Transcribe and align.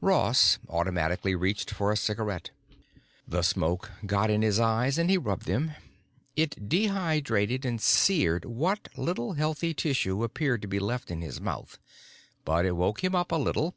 "Uh." 0.00 0.06
Ross 0.06 0.58
automatically 0.68 1.34
reached 1.34 1.68
for 1.68 1.90
a 1.90 1.96
cigarette. 1.96 2.52
The 3.26 3.42
smoke 3.42 3.90
got 4.06 4.30
in 4.30 4.40
his 4.40 4.60
eyes 4.60 4.98
and 4.98 5.10
he 5.10 5.18
rubbed 5.18 5.46
them; 5.46 5.72
it 6.36 6.68
dehydrated 6.68 7.66
and 7.66 7.80
seared 7.80 8.44
what 8.44 8.88
little 8.96 9.32
healthy 9.32 9.74
tissue 9.74 10.22
appeared 10.22 10.62
to 10.62 10.68
be 10.68 10.78
left 10.78 11.10
in 11.10 11.22
his 11.22 11.40
mouth. 11.40 11.80
But 12.44 12.66
it 12.66 12.76
woke 12.76 13.02
him 13.02 13.16
up 13.16 13.32
a 13.32 13.36
little. 13.36 13.74